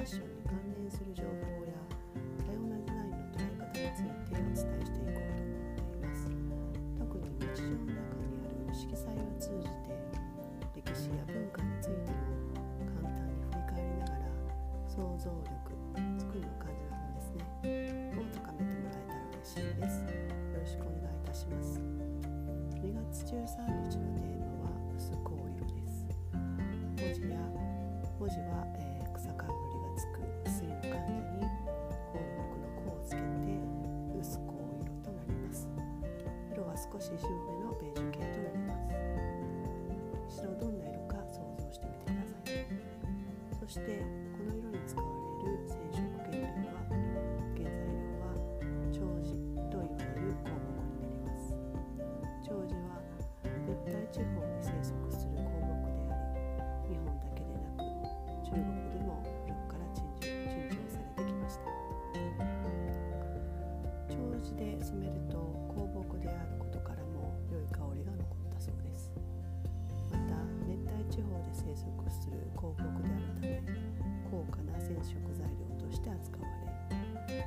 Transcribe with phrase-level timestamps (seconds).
[0.00, 1.76] ファッションに関連する情報や
[2.48, 6.24] 多様なデザインの捉え方についてお伝えしていこうと思っています
[6.96, 9.92] 特に日常の中にある色彩を通じて
[10.72, 12.24] 歴史や文化についても
[12.96, 14.32] 簡単に振り返りながら
[14.88, 15.68] 想像力
[16.16, 17.44] 作りの感じの方ですね
[18.16, 26.08] を高めてもらえたら嬉しいですよろしくお願いいたします2月13日のテーマは薄氷です
[26.40, 27.36] 文字や
[28.16, 28.89] 文字は、えー
[37.00, 38.74] 少し渋めのベージュ系となりま
[40.28, 40.36] す。
[40.36, 43.56] 白どんな色か想像してみてください。
[43.58, 44.04] そして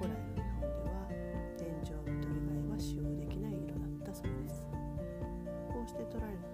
[0.00, 1.04] 古来の日本では
[1.58, 4.64] 天井人以外は使用できない色だったそうです。
[5.68, 6.49] こうして取られた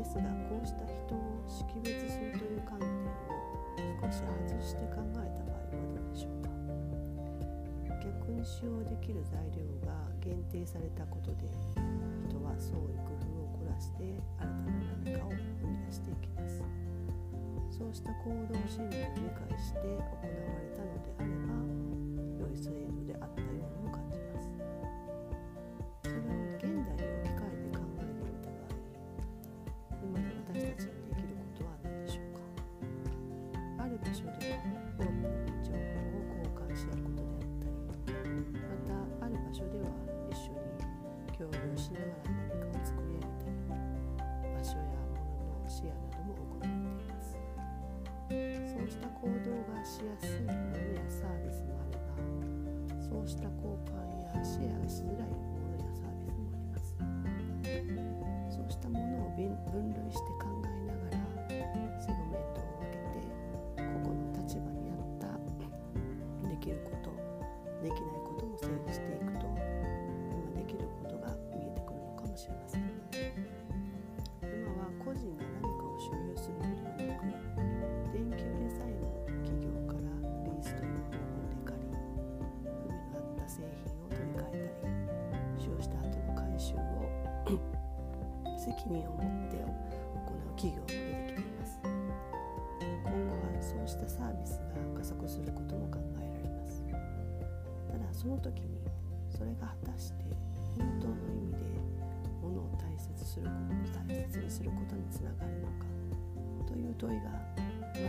[0.00, 3.12] ですがこうした人を識別するという観点を
[4.00, 6.48] 少し外して考えた場合はどうでしょうか？
[8.00, 9.92] 逆に使用できる材料が
[10.24, 11.52] 限定されたことで
[12.32, 14.72] 人は創意工夫を凝らして新たな
[15.04, 16.64] 何かを生み出していきます。
[17.68, 20.32] そうした行動心理を理解して行われ
[20.72, 21.59] たのであれば
[73.20, 77.28] 今は個人が何かを所有するのではなく
[78.12, 80.00] 電球でさえも企業から
[80.44, 84.96] リースという方法で借り不備のあった製品を取り替えたり
[85.58, 86.78] 使用した後の回収を
[88.58, 91.80] 責任を持って行う企業も出てきています。
[91.82, 94.60] 今後はそうしたサービス
[94.94, 96.84] が加速することも考えられます。
[97.90, 98.89] ただその時に
[103.30, 105.86] することを大切にすることにつながるのか
[106.66, 107.38] という問いがま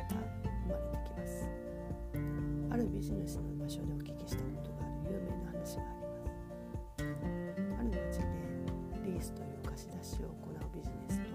[0.10, 1.46] た生まれてきます。
[2.74, 8.34] あるビジネスの場所でお聞きしたことがある有名な話がありますある町で
[9.06, 11.30] リースという貸し出しを行うビジネスと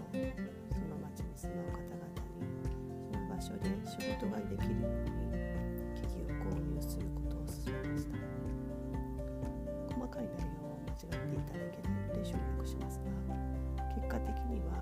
[0.75, 2.50] その町に住まう方々に
[3.06, 5.23] その場所で仕事ができるように
[5.94, 8.19] 機器を購入することを勧めました。
[9.94, 13.45] 細かい内容を間違っていただけないので省略しますが
[14.16, 14.72] 果的には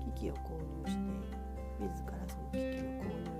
[0.00, 1.00] 機器を購入して
[1.80, 3.39] 自らその機器を購入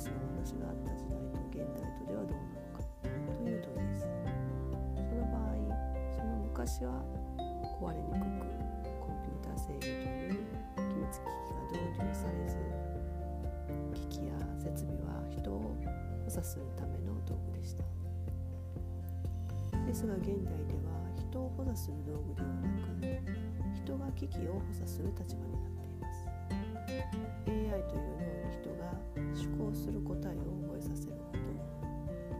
[0.00, 3.08] スの話があった時代と現代とではどうなのかと
[3.44, 4.08] いう問いです。
[4.96, 5.60] その場合
[6.16, 7.04] その昔は
[7.76, 8.48] 壊れにくく
[9.00, 10.40] コンピューター制御という
[10.88, 12.56] 機密機器が導入されず
[14.08, 15.60] 機器や設備は人を
[16.24, 17.84] 補佐するための道具でした。
[19.86, 23.20] ですが現代では人を補佐する道具ではなく
[23.74, 25.89] 人が機器を補佐する立場になっています。
[27.46, 28.94] AI という脳に人が
[29.34, 31.38] 思考する答えを覚えさせること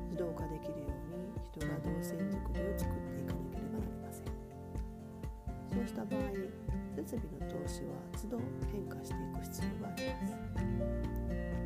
[0.06, 4.30] 自動化できるように人が動線作りを作っていかなければなりません。
[5.70, 6.20] そうした場合
[6.96, 10.36] 設備の投資は都度変化していく必要があります。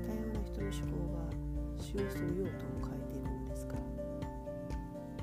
[0.06, 1.28] 多様な人の思考が
[1.82, 3.80] 使用する用途を変えていくのですから。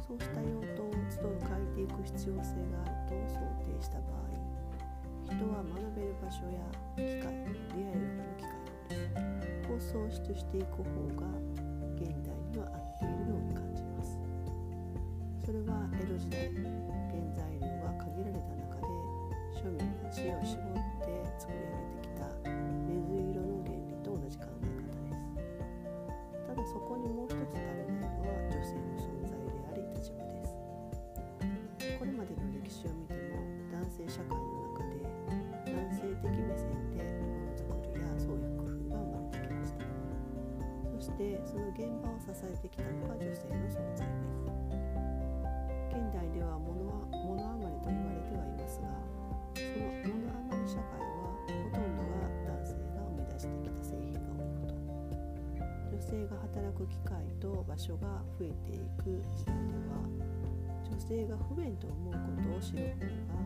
[0.06, 4.28] そうした用途を都度変えていく必要性があると想定した場合
[5.24, 6.60] 人は学べる場所や
[6.98, 7.41] 機会
[10.12, 10.84] を創出していく方
[11.16, 11.25] が
[11.96, 14.19] 現代には合っているように感じます。
[15.46, 18.88] それは江戸時代原材料が限られた中で
[19.56, 21.10] 庶民が知恵を絞って
[21.40, 22.00] 作り上げて
[41.21, 44.41] そしてその現場を支えてきたのが女性の存在です
[45.94, 48.89] 現代では物は物余りと言われてはいますが
[49.53, 54.81] その物余り社会はほとんどが男性が生み出してきた製品が多いこと
[55.94, 60.01] 女性が働く機会と場所が増えていく時代では
[60.89, 63.45] 女性が不便と思うことを知る方が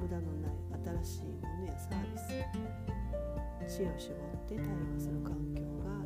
[0.00, 0.56] 無駄のない
[1.04, 2.16] 新しいものやサービ
[3.68, 4.64] ス知恵を絞って対
[4.96, 5.97] 話する環境が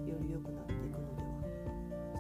[0.42, 1.38] くなっていくのでは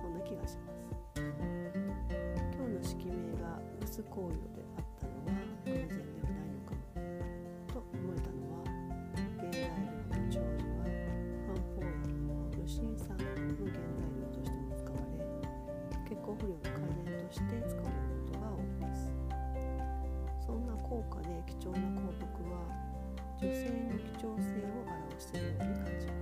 [0.00, 0.86] そんな気がします
[1.18, 5.34] 今日の式名が「薄紅葉」であったのは
[5.66, 6.94] 偶然ではないのかも
[7.66, 8.62] と思えたのは
[9.42, 10.86] 現代料の長寿は
[11.46, 15.26] 漢方薬の余震酸の原材料としても使われ
[16.06, 19.10] 血行不良の改善として使われることが多いです
[20.46, 22.70] そんな高価で貴重な広告は
[23.42, 26.12] 女性の貴重性を表しているように感じま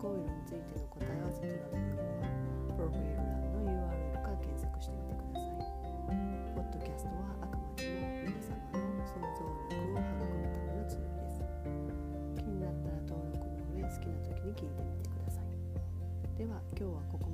[0.00, 2.32] 行為論についての答え合わせとなる部分は
[2.72, 6.16] プロフィール欄の URL から検索してみてください。
[6.56, 11.44] ポッドキャストはあくまでも皆様の想像力を育むためのツールです。
[12.32, 15.52] 気になったら登録の上好きな時に聞いてみてください。
[16.32, 17.28] では今日はここ